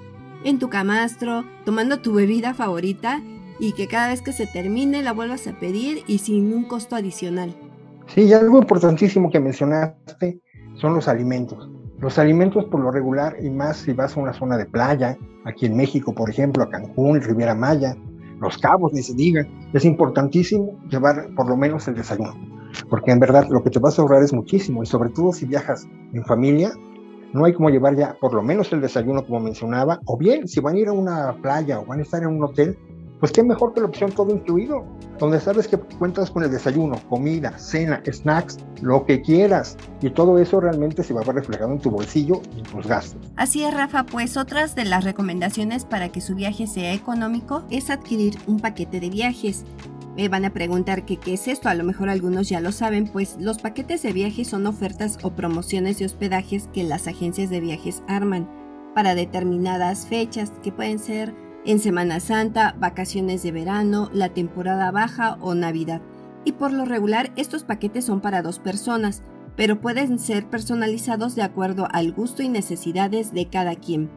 en 0.44 0.58
tu 0.58 0.68
camastro, 0.68 1.44
tomando 1.64 2.00
tu 2.00 2.14
bebida 2.14 2.54
favorita 2.54 3.22
y 3.58 3.72
que 3.72 3.88
cada 3.88 4.08
vez 4.08 4.22
que 4.22 4.32
se 4.32 4.46
termine 4.46 5.02
la 5.02 5.12
vuelvas 5.12 5.46
a 5.46 5.58
pedir 5.58 6.02
y 6.06 6.18
sin 6.18 6.52
un 6.54 6.64
costo 6.64 6.96
adicional. 6.96 7.54
Sí, 8.06 8.22
y 8.22 8.32
algo 8.32 8.58
importantísimo 8.58 9.30
que 9.30 9.40
mencionaste 9.40 10.40
son 10.76 10.94
los 10.94 11.08
alimentos. 11.08 11.68
Los 12.04 12.18
alimentos 12.18 12.66
por 12.66 12.80
lo 12.80 12.90
regular, 12.90 13.34
y 13.42 13.48
más 13.48 13.78
si 13.78 13.94
vas 13.94 14.14
a 14.14 14.20
una 14.20 14.34
zona 14.34 14.58
de 14.58 14.66
playa, 14.66 15.16
aquí 15.46 15.64
en 15.64 15.74
México, 15.74 16.14
por 16.14 16.28
ejemplo, 16.28 16.62
a 16.62 16.68
Cancún, 16.68 17.18
Riviera 17.22 17.54
Maya, 17.54 17.96
Los 18.42 18.58
Cabos, 18.58 18.92
ni 18.92 19.02
se 19.02 19.14
diga, 19.14 19.46
es 19.72 19.86
importantísimo 19.86 20.78
llevar 20.90 21.34
por 21.34 21.48
lo 21.48 21.56
menos 21.56 21.88
el 21.88 21.94
desayuno 21.94 22.34
porque 22.90 23.10
en 23.10 23.20
verdad 23.20 23.46
lo 23.48 23.62
que 23.62 23.70
te 23.70 23.78
vas 23.78 23.98
a 23.98 24.02
ahorrar 24.02 24.22
es 24.22 24.34
muchísimo 24.34 24.82
y 24.82 24.86
sobre 24.86 25.08
todo 25.08 25.32
si 25.32 25.46
viajas 25.46 25.86
en 26.12 26.24
familia, 26.24 26.72
no 27.32 27.46
hay 27.46 27.54
como 27.54 27.70
llevar 27.70 27.96
ya 27.96 28.18
por 28.20 28.34
lo 28.34 28.42
menos 28.42 28.70
el 28.72 28.82
desayuno 28.82 29.24
como 29.24 29.40
mencionaba, 29.40 30.00
o 30.04 30.18
bien 30.18 30.46
si 30.46 30.60
van 30.60 30.74
a 30.74 30.78
ir 30.78 30.88
a 30.88 30.92
una 30.92 31.40
playa 31.40 31.80
o 31.80 31.86
van 31.86 32.00
a 32.00 32.02
estar 32.02 32.22
en 32.22 32.28
un 32.28 32.44
hotel, 32.44 32.76
pues 33.24 33.32
qué 33.32 33.42
mejor 33.42 33.72
que 33.72 33.80
la 33.80 33.86
opción 33.86 34.12
todo 34.12 34.34
incluido, 34.34 34.84
donde 35.18 35.40
sabes 35.40 35.66
que 35.66 35.78
cuentas 35.78 36.30
con 36.30 36.42
el 36.42 36.50
desayuno, 36.50 36.96
comida, 37.08 37.56
cena, 37.56 38.02
snacks, 38.06 38.58
lo 38.82 39.06
que 39.06 39.22
quieras, 39.22 39.78
y 40.02 40.10
todo 40.10 40.38
eso 40.38 40.60
realmente 40.60 41.02
se 41.02 41.14
va 41.14 41.22
a 41.22 41.24
ver 41.24 41.36
reflejado 41.36 41.72
en 41.72 41.78
tu 41.78 41.90
bolsillo 41.90 42.42
y 42.54 42.58
en 42.58 42.64
tus 42.64 42.86
gastos. 42.86 43.32
Así 43.36 43.64
es, 43.64 43.72
Rafa, 43.72 44.04
pues 44.04 44.36
otras 44.36 44.74
de 44.74 44.84
las 44.84 45.04
recomendaciones 45.04 45.86
para 45.86 46.10
que 46.10 46.20
su 46.20 46.34
viaje 46.34 46.66
sea 46.66 46.92
económico 46.92 47.64
es 47.70 47.88
adquirir 47.88 48.36
un 48.46 48.60
paquete 48.60 49.00
de 49.00 49.08
viajes. 49.08 49.64
Me 50.18 50.28
van 50.28 50.44
a 50.44 50.52
preguntar 50.52 51.06
qué 51.06 51.18
es 51.24 51.48
esto, 51.48 51.70
a 51.70 51.74
lo 51.74 51.84
mejor 51.84 52.10
algunos 52.10 52.50
ya 52.50 52.60
lo 52.60 52.72
saben, 52.72 53.06
pues 53.06 53.38
los 53.40 53.56
paquetes 53.56 54.02
de 54.02 54.12
viajes 54.12 54.48
son 54.48 54.66
ofertas 54.66 55.16
o 55.22 55.30
promociones 55.30 55.98
de 55.98 56.04
hospedajes 56.04 56.68
que 56.74 56.84
las 56.84 57.06
agencias 57.06 57.48
de 57.48 57.60
viajes 57.60 58.02
arman 58.06 58.50
para 58.94 59.14
determinadas 59.14 60.06
fechas 60.06 60.52
que 60.62 60.72
pueden 60.72 60.98
ser 60.98 61.34
en 61.64 61.78
Semana 61.78 62.20
Santa, 62.20 62.76
vacaciones 62.78 63.42
de 63.42 63.52
verano, 63.52 64.10
la 64.12 64.28
temporada 64.28 64.90
baja 64.90 65.38
o 65.40 65.54
Navidad. 65.54 66.02
Y 66.44 66.52
por 66.52 66.72
lo 66.72 66.84
regular 66.84 67.32
estos 67.36 67.64
paquetes 67.64 68.04
son 68.04 68.20
para 68.20 68.42
dos 68.42 68.58
personas, 68.58 69.22
pero 69.56 69.80
pueden 69.80 70.18
ser 70.18 70.48
personalizados 70.48 71.34
de 71.34 71.42
acuerdo 71.42 71.88
al 71.90 72.12
gusto 72.12 72.42
y 72.42 72.48
necesidades 72.48 73.32
de 73.32 73.48
cada 73.48 73.76
quien. 73.76 74.10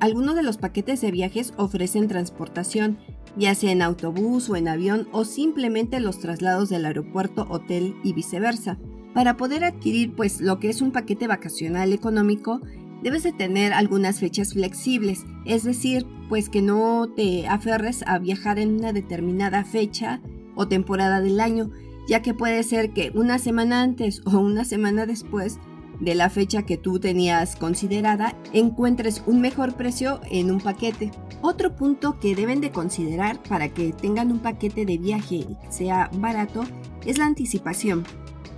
Algunos 0.00 0.34
de 0.34 0.42
los 0.42 0.56
paquetes 0.56 1.00
de 1.00 1.10
viajes 1.10 1.52
ofrecen 1.56 2.08
transportación, 2.08 2.98
ya 3.36 3.54
sea 3.54 3.72
en 3.72 3.82
autobús 3.82 4.48
o 4.48 4.56
en 4.56 4.68
avión 4.68 5.08
o 5.12 5.24
simplemente 5.24 6.00
los 6.00 6.20
traslados 6.20 6.68
del 6.68 6.86
aeropuerto, 6.86 7.46
hotel 7.50 7.96
y 8.02 8.12
viceversa. 8.12 8.78
Para 9.12 9.36
poder 9.36 9.64
adquirir 9.64 10.14
pues 10.14 10.40
lo 10.40 10.58
que 10.58 10.70
es 10.70 10.82
un 10.82 10.90
paquete 10.90 11.26
vacacional 11.26 11.92
económico, 11.92 12.60
debes 13.04 13.22
de 13.22 13.32
tener 13.32 13.74
algunas 13.74 14.18
fechas 14.18 14.54
flexibles, 14.54 15.26
es 15.44 15.62
decir, 15.62 16.06
pues 16.30 16.48
que 16.48 16.62
no 16.62 17.06
te 17.14 17.46
aferres 17.46 18.02
a 18.06 18.18
viajar 18.18 18.58
en 18.58 18.76
una 18.76 18.94
determinada 18.94 19.62
fecha 19.62 20.22
o 20.56 20.66
temporada 20.66 21.20
del 21.20 21.38
año, 21.38 21.70
ya 22.08 22.22
que 22.22 22.32
puede 22.32 22.62
ser 22.62 22.94
que 22.94 23.12
una 23.14 23.38
semana 23.38 23.82
antes 23.82 24.22
o 24.24 24.38
una 24.38 24.64
semana 24.64 25.04
después 25.04 25.58
de 26.00 26.14
la 26.14 26.30
fecha 26.30 26.62
que 26.62 26.78
tú 26.78 26.98
tenías 26.98 27.56
considerada 27.56 28.36
encuentres 28.54 29.22
un 29.26 29.40
mejor 29.42 29.74
precio 29.74 30.20
en 30.30 30.50
un 30.50 30.60
paquete. 30.60 31.10
Otro 31.42 31.76
punto 31.76 32.18
que 32.18 32.34
deben 32.34 32.62
de 32.62 32.70
considerar 32.70 33.42
para 33.42 33.68
que 33.68 33.92
tengan 33.92 34.32
un 34.32 34.38
paquete 34.38 34.86
de 34.86 34.96
viaje 34.96 35.36
y 35.36 35.56
sea 35.68 36.10
barato 36.14 36.64
es 37.04 37.18
la 37.18 37.26
anticipación. 37.26 38.04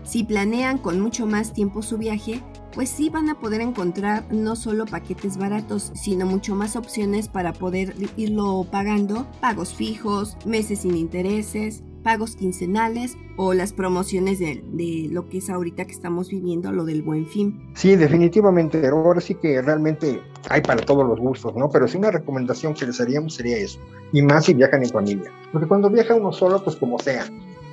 Si 0.05 0.23
planean 0.23 0.79
con 0.79 1.01
mucho 1.01 1.27
más 1.27 1.53
tiempo 1.53 1.83
su 1.83 1.99
viaje, 1.99 2.41
pues 2.77 2.91
sí 2.91 3.09
van 3.09 3.31
a 3.31 3.41
poder 3.41 3.63
encontrar 3.63 4.27
no 4.31 4.55
solo 4.55 4.85
paquetes 4.85 5.39
baratos, 5.39 5.93
sino 5.95 6.27
mucho 6.27 6.55
más 6.55 6.77
opciones 6.77 7.27
para 7.27 7.55
poder 7.55 7.95
irlo 8.19 8.67
pagando, 8.71 9.27
pagos 9.41 9.73
fijos, 9.73 10.37
meses 10.45 10.81
sin 10.81 10.95
intereses, 10.95 11.83
pagos 12.03 12.37
quincenales 12.37 13.17
o 13.39 13.55
las 13.55 13.73
promociones 13.73 14.39
de, 14.39 15.09
lo 15.11 15.27
que 15.27 15.39
es 15.39 15.49
ahorita 15.49 15.87
que 15.87 15.93
estamos 15.93 16.29
viviendo, 16.29 16.71
lo 16.71 16.85
del 16.85 17.01
buen 17.01 17.27
fin. 17.27 17.67
Sí, 17.75 17.97
definitivamente, 17.97 18.87
ahora 18.87 19.23
sí 19.23 19.37
que 19.37 19.63
realmente 19.63 20.21
hay 20.51 20.61
para 20.61 20.83
todos 20.85 21.09
los 21.09 21.19
gustos, 21.19 21.57
¿no? 21.57 21.71
Pero 21.71 21.89
sí 21.89 21.97
una 21.97 22.11
recomendación 22.11 22.75
que 22.75 22.85
les 22.85 23.01
haríamos 23.01 23.35
sería 23.35 23.57
eso, 23.57 23.81
y 24.13 24.21
más 24.21 24.45
si 24.45 24.53
viajan 24.53 24.83
en 24.83 24.91
familia, 24.91 25.33
porque 25.51 25.67
cuando 25.67 25.89
viaja 25.89 26.15
uno 26.15 26.31
solo, 26.31 26.63
pues 26.63 26.77
como 26.77 26.99
sea, 26.99 27.25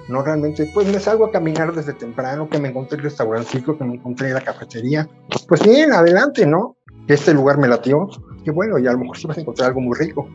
no 0.10 0.22
realmente, 0.22 0.69
pues 0.74 0.91
me 0.91 1.00
salgo 1.00 1.25
a 1.25 1.31
caminar 1.31 1.74
desde 1.74 1.93
temprano, 1.93 2.50
que 2.50 2.60
me 2.60 2.69
encontré 2.69 2.98
el 2.98 3.03
restaurancito, 3.03 3.77
que 3.77 3.83
me 3.83 3.95
encontré 3.95 4.31
la 4.31 4.41
cafetería, 4.41 5.07
pues 5.48 5.63
bien, 5.63 5.91
adelante, 5.91 6.45
¿no? 6.45 6.77
Este 7.07 7.33
lugar 7.33 7.57
me 7.57 7.67
latió, 7.67 8.10
que 8.43 8.51
bueno, 8.51 8.77
y 8.79 8.88
a 8.88 8.91
lo 8.91 9.00
mejor 9.00 9.17
sí 9.17 9.27
vas 9.27 9.38
a 9.38 9.41
encontrar 9.41 9.69
algo 9.69 9.81
muy 9.81 9.98
rico 9.98 10.27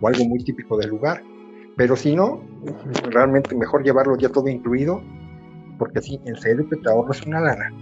o 0.00 0.08
algo 0.08 0.24
muy 0.24 0.44
típico 0.44 0.76
del 0.76 0.90
lugar, 0.90 1.22
pero 1.76 1.96
si 1.96 2.14
no, 2.14 2.42
realmente 3.10 3.54
mejor 3.54 3.82
llevarlo 3.82 4.16
ya 4.16 4.28
todo 4.28 4.48
incluido, 4.48 5.02
porque 5.78 6.00
sí, 6.00 6.20
en 6.24 6.36
serio 6.36 6.68
que 6.68 6.76
te 6.76 6.88
ahorras 6.90 7.24
una 7.26 7.40
lana. 7.40 7.72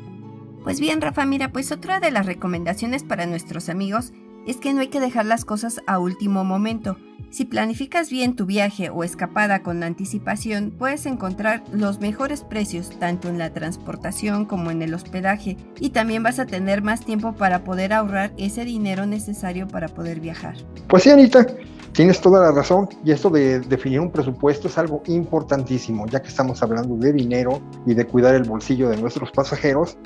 Pues 0.64 0.78
bien, 0.78 1.00
Rafa, 1.00 1.26
mira, 1.26 1.50
pues 1.50 1.72
otra 1.72 1.98
de 1.98 2.12
las 2.12 2.26
recomendaciones 2.26 3.02
para 3.02 3.26
nuestros 3.26 3.68
amigos 3.68 4.12
es 4.46 4.56
que 4.56 4.72
no 4.72 4.80
hay 4.80 4.88
que 4.88 5.00
dejar 5.00 5.26
las 5.26 5.44
cosas 5.44 5.80
a 5.86 5.98
último 5.98 6.44
momento. 6.44 6.96
Si 7.32 7.46
planificas 7.46 8.10
bien 8.10 8.36
tu 8.36 8.44
viaje 8.44 8.90
o 8.90 9.04
escapada 9.04 9.62
con 9.62 9.82
anticipación, 9.82 10.70
puedes 10.70 11.06
encontrar 11.06 11.64
los 11.72 11.98
mejores 11.98 12.42
precios 12.42 12.90
tanto 12.98 13.30
en 13.30 13.38
la 13.38 13.54
transportación 13.54 14.44
como 14.44 14.70
en 14.70 14.82
el 14.82 14.92
hospedaje 14.92 15.56
y 15.80 15.90
también 15.90 16.22
vas 16.22 16.38
a 16.38 16.44
tener 16.44 16.82
más 16.82 17.06
tiempo 17.06 17.32
para 17.32 17.64
poder 17.64 17.94
ahorrar 17.94 18.34
ese 18.36 18.66
dinero 18.66 19.06
necesario 19.06 19.66
para 19.66 19.88
poder 19.88 20.20
viajar. 20.20 20.56
Pues 20.88 21.04
sí, 21.04 21.10
Anita, 21.10 21.46
tienes 21.92 22.20
toda 22.20 22.42
la 22.42 22.52
razón 22.52 22.90
y 23.02 23.12
esto 23.12 23.30
de 23.30 23.60
definir 23.60 24.00
un 24.00 24.10
presupuesto 24.10 24.68
es 24.68 24.76
algo 24.76 25.02
importantísimo, 25.06 26.06
ya 26.08 26.20
que 26.20 26.28
estamos 26.28 26.62
hablando 26.62 26.96
de 26.96 27.14
dinero 27.14 27.62
y 27.86 27.94
de 27.94 28.04
cuidar 28.04 28.34
el 28.34 28.42
bolsillo 28.42 28.90
de 28.90 28.98
nuestros 28.98 29.30
pasajeros 29.30 29.96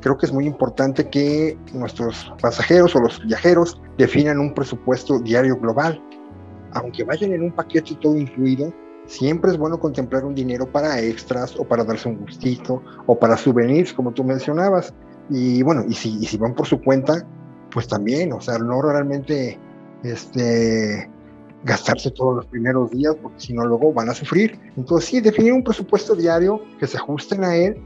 creo 0.00 0.16
que 0.16 0.26
es 0.26 0.32
muy 0.32 0.46
importante 0.46 1.08
que 1.08 1.58
nuestros 1.72 2.32
pasajeros 2.40 2.96
o 2.96 3.00
los 3.00 3.24
viajeros 3.24 3.80
definan 3.98 4.38
un 4.38 4.54
presupuesto 4.54 5.18
diario 5.20 5.56
global. 5.56 6.02
Aunque 6.72 7.04
vayan 7.04 7.32
en 7.32 7.42
un 7.42 7.52
paquete 7.52 7.96
todo 8.00 8.16
incluido, 8.16 8.72
siempre 9.06 9.50
es 9.50 9.58
bueno 9.58 9.78
contemplar 9.78 10.24
un 10.24 10.34
dinero 10.34 10.70
para 10.70 11.00
extras 11.00 11.56
o 11.58 11.64
para 11.64 11.84
darse 11.84 12.08
un 12.08 12.18
gustito 12.18 12.82
o 13.06 13.18
para 13.18 13.36
souvenirs, 13.36 13.92
como 13.92 14.12
tú 14.12 14.24
mencionabas. 14.24 14.94
Y 15.28 15.62
bueno, 15.62 15.84
y 15.88 15.94
si, 15.94 16.36
van 16.38 16.54
por 16.54 16.66
su 16.66 16.80
cuenta, 16.80 17.26
pues 17.70 17.86
también, 17.86 18.32
o 18.32 18.40
sea, 18.40 18.58
no 18.58 18.80
realmente 18.82 19.58
este, 20.02 21.10
gastarse 21.64 22.10
todos 22.10 22.36
los 22.36 22.46
primeros 22.46 22.90
días, 22.90 23.14
porque 23.20 23.40
si 23.40 23.52
no 23.52 23.64
luego 23.64 23.92
van 23.92 24.08
a 24.08 24.14
sufrir. 24.14 24.58
Entonces 24.76 25.08
sí, 25.08 25.20
definir 25.20 25.52
un 25.52 25.62
presupuesto 25.62 26.14
diario 26.14 26.60
que 26.78 26.86
se 26.86 26.96
ajusten 26.96 27.44
a 27.44 27.54
él 27.54 27.80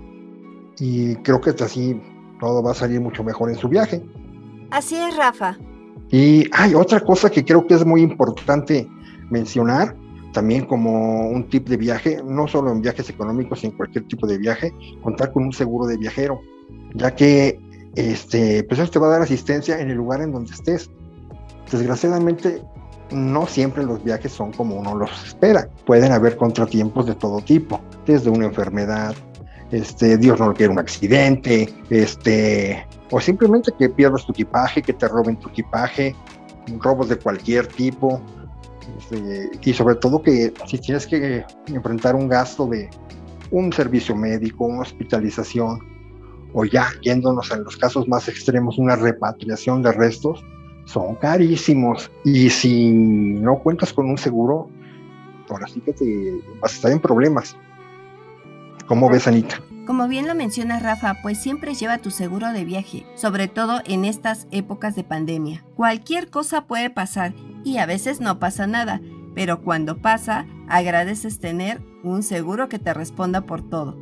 y 0.79 1.17
creo 1.17 1.41
que 1.41 1.51
así 1.51 2.01
todo 2.41 2.63
va 2.63 2.73
a 2.73 2.75
salir 2.75 3.01
mucho 3.01 3.23
mejor 3.25 3.51
en 3.51 3.57
su 3.57 3.69
viaje. 3.69 4.03
Así 4.71 4.97
es, 4.97 5.17
Rafa. 5.17 5.57
Y 6.11 6.45
hay 6.53 6.75
otra 6.75 7.01
cosa 7.01 7.31
que 7.31 7.45
creo 7.45 7.67
que 7.67 7.75
es 7.75 7.85
muy 7.85 8.03
importante 8.03 8.89
mencionar, 9.31 9.97
también 10.33 10.67
como 10.67 11.29
un 11.29 11.49
tip 11.49 11.69
de 11.69 11.77
viaje, 11.77 12.21
no 12.25 12.47
solo 12.49 12.73
en 12.73 12.83
viajes 12.83 13.09
económicos, 13.09 13.61
sino 13.61 13.73
en 13.73 13.77
cualquier 13.77 14.07
tipo 14.09 14.27
de 14.27 14.39
viaje, 14.39 14.73
contar 15.03 15.33
con 15.33 15.45
un 15.45 15.53
seguro 15.53 15.87
de 15.87 15.97
viajero, 15.97 16.41
ya 16.95 17.15
que 17.15 17.59
este, 17.95 18.65
pues 18.65 18.81
eso 18.81 18.91
te 18.91 18.99
va 18.99 19.07
a 19.07 19.11
dar 19.11 19.23
asistencia 19.23 19.81
en 19.81 19.91
el 19.91 19.97
lugar 19.97 20.21
en 20.21 20.33
donde 20.33 20.53
estés. 20.53 20.91
Desgraciadamente, 21.71 22.63
no 23.13 23.47
siempre 23.47 23.85
los 23.85 24.03
viajes 24.03 24.33
son 24.33 24.53
como 24.53 24.77
uno 24.77 24.95
los 24.97 25.11
espera. 25.25 25.69
Pueden 25.87 26.13
haber 26.13 26.37
contratiempos 26.37 27.07
de 27.07 27.15
todo 27.15 27.41
tipo, 27.41 27.81
desde 28.07 28.31
una 28.31 28.47
enfermedad, 28.47 29.15
este, 29.75 30.17
Dios 30.19 30.39
no 30.39 30.55
quiere 30.55 30.73
un 30.73 30.79
accidente, 30.79 31.69
este, 31.91 32.87
o 33.11 33.21
simplemente 33.21 33.73
que 33.77 33.89
pierdas 33.89 34.25
tu 34.25 34.33
equipaje, 34.33 34.83
que 34.83 34.93
te 34.93 35.09
roben 35.09 35.37
tu 35.37 35.49
equipaje, 35.49 36.15
robos 36.79 37.09
de 37.09 37.17
cualquier 37.17 37.67
tipo, 37.67 38.21
este, 38.99 39.51
y 39.63 39.73
sobre 39.73 39.97
todo 39.97 40.23
que 40.23 40.53
si 40.67 40.79
tienes 40.79 41.07
que 41.07 41.45
enfrentar 41.67 42.15
un 42.15 42.29
gasto 42.29 42.67
de 42.67 42.89
un 43.51 43.73
servicio 43.73 44.15
médico, 44.15 44.65
una 44.65 44.83
hospitalización, 44.83 45.81
o 46.53 46.65
ya 46.65 46.89
yéndonos 47.03 47.51
en 47.51 47.65
los 47.65 47.77
casos 47.77 48.07
más 48.07 48.29
extremos, 48.29 48.79
una 48.79 48.95
repatriación 48.95 49.83
de 49.83 49.91
restos, 49.91 50.45
son 50.85 51.17
carísimos. 51.17 52.11
Y 52.25 52.49
si 52.49 52.93
no 52.93 53.59
cuentas 53.59 53.93
con 53.93 54.09
un 54.09 54.19
seguro, 54.19 54.69
ahora 55.49 55.67
sí 55.67 55.81
que 55.81 55.93
te 55.93 56.41
vas 56.61 56.73
a 56.73 56.75
estar 56.77 56.93
en 56.93 57.01
problemas. 57.01 57.57
¿Cómo 58.87 59.09
ves, 59.09 59.27
Anita? 59.27 59.63
Como 59.87 60.09
bien 60.09 60.27
lo 60.27 60.35
menciona 60.35 60.79
Rafa, 60.79 61.19
pues 61.23 61.39
siempre 61.39 61.75
lleva 61.75 61.99
tu 61.99 62.11
seguro 62.11 62.53
de 62.53 62.65
viaje, 62.65 63.07
sobre 63.17 63.49
todo 63.49 63.81
en 63.87 64.05
estas 64.05 64.47
épocas 64.51 64.95
de 64.95 65.05
pandemia. 65.05 65.65
Cualquier 65.75 66.31
cosa 66.31 66.67
puede 66.67 66.91
pasar 66.91 67.35
y 67.65 67.79
a 67.79 67.87
veces 67.87 68.21
no 68.21 68.39
pasa 68.39 68.67
nada, 68.67 69.01
pero 69.35 69.63
cuando 69.63 69.99
pasa, 69.99 70.47
agradeces 70.69 71.39
tener 71.39 71.83
un 72.03 72.23
seguro 72.23 72.69
que 72.69 72.79
te 72.79 72.93
responda 72.95 73.43
por 73.43 73.69
todo. 73.69 73.99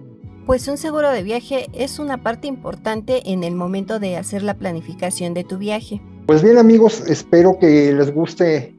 Pues 0.47 0.67
un 0.67 0.79
seguro 0.79 1.11
de 1.11 1.23
viaje 1.23 1.69
es 1.73 2.01
una 2.01 2.23
parte 2.23 2.49
importante 2.49 3.31
en 3.31 3.45
el 3.45 3.55
momento 3.55 4.01
de 4.01 4.17
hacer 4.17 4.43
la 4.43 4.55
planificación 4.55 5.35
de 5.35 5.45
tu 5.45 5.59
viaje. 5.59 6.03
Pues 6.27 6.43
bien 6.43 6.59
amigos, 6.59 7.05
espero 7.09 7.59
que 7.61 7.93
les 7.93 8.13
guste 8.13 8.75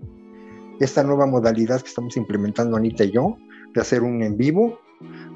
esta 0.79 1.03
nueva 1.03 1.25
modalidad 1.25 1.81
que 1.81 1.87
estamos 1.87 2.17
implementando 2.17 2.75
Anita 2.75 3.05
y 3.05 3.11
yo, 3.11 3.37
de 3.73 3.81
hacer 3.81 4.03
un 4.03 4.21
en 4.23 4.35
vivo 4.35 4.79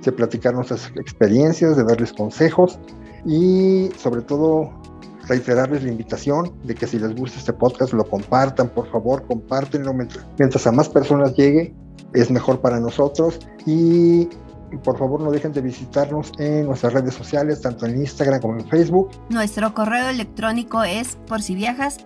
de 0.03 0.11
platicar 0.11 0.53
nuestras 0.53 0.91
experiencias, 0.95 1.75
de 1.75 1.83
darles 1.83 2.13
consejos 2.13 2.79
y 3.25 3.89
sobre 3.97 4.21
todo 4.21 4.71
reiterarles 5.27 5.83
la 5.83 5.91
invitación 5.91 6.53
de 6.63 6.75
que 6.75 6.87
si 6.87 6.99
les 6.99 7.15
gusta 7.15 7.39
este 7.39 7.53
podcast 7.53 7.93
lo 7.93 8.05
compartan, 8.05 8.69
por 8.69 8.89
favor, 8.89 9.25
compártenlo 9.27 9.93
mientras, 9.93 10.67
a 10.67 10.71
más 10.71 10.87
personas 10.87 11.35
llegue, 11.35 11.73
es 12.13 12.31
mejor 12.31 12.61
para 12.61 12.79
nosotros 12.79 13.39
y 13.65 14.29
y 14.71 14.77
por 14.77 14.97
favor 14.97 15.21
no 15.21 15.31
dejen 15.31 15.53
de 15.53 15.61
visitarnos 15.61 16.31
en 16.39 16.65
nuestras 16.65 16.93
redes 16.93 17.13
sociales, 17.13 17.61
tanto 17.61 17.85
en 17.85 18.01
Instagram 18.01 18.41
como 18.41 18.59
en 18.59 18.67
Facebook. 18.67 19.09
Nuestro 19.29 19.73
correo 19.73 20.09
electrónico 20.09 20.83
es 20.83 21.17
por 21.27 21.41
si 21.41 21.55
viajas 21.55 21.99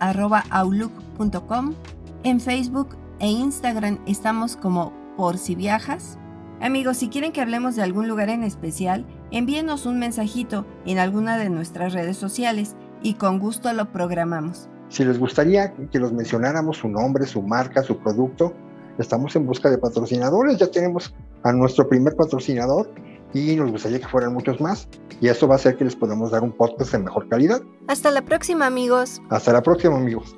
En 2.24 2.40
Facebook 2.40 2.90
e 3.20 3.28
Instagram 3.28 4.00
estamos 4.06 4.56
como 4.56 4.94
por 5.18 5.38
si 5.38 5.56
viajas. 5.56 6.18
Amigos, 6.62 6.98
si 6.98 7.10
quieren 7.10 7.32
que 7.32 7.42
hablemos 7.42 7.76
de 7.76 7.82
algún 7.82 8.08
lugar 8.08 8.30
en 8.30 8.44
especial, 8.44 9.04
envíenos 9.32 9.88
un 9.88 9.98
mensajito 9.98 10.68
en 10.86 11.00
alguna 11.00 11.38
de 11.38 11.50
nuestras 11.50 11.92
redes 11.92 12.18
sociales 12.18 12.76
y 13.02 13.16
con 13.16 13.40
gusto 13.40 13.74
lo 13.74 13.92
programamos. 13.92 14.70
Si 14.90 15.04
les 15.04 15.18
gustaría 15.18 15.74
que 15.74 15.98
los 15.98 16.14
mencionáramos 16.14 16.78
su 16.78 16.88
nombre, 16.88 17.26
su 17.26 17.42
marca, 17.42 17.82
su 17.82 17.98
producto, 17.98 18.54
estamos 19.00 19.36
en 19.36 19.48
busca 19.48 19.72
de 19.72 19.80
patrocinadores. 19.80 20.58
Ya 20.60 20.70
tenemos 20.70 21.16
a 21.42 21.52
nuestro 21.52 21.90
primer 21.90 22.16
patrocinador 22.16 22.92
y 23.34 23.56
nos 23.56 23.72
gustaría 23.72 24.00
que 24.00 24.08
fueran 24.08 24.34
muchos 24.34 24.62
más. 24.62 24.88
Y 25.20 25.30
eso 25.30 25.48
va 25.48 25.56
a 25.56 25.58
hacer 25.58 25.78
que 25.78 25.86
les 25.86 25.96
podamos 25.96 26.30
dar 26.30 26.44
un 26.44 26.52
podcast 26.52 26.92
de 26.92 27.00
mejor 27.00 27.28
calidad. 27.28 27.62
Hasta 27.88 28.12
la 28.12 28.22
próxima, 28.22 28.68
amigos. 28.68 29.20
Hasta 29.30 29.52
la 29.52 29.64
próxima, 29.64 29.98
amigos. 29.98 30.36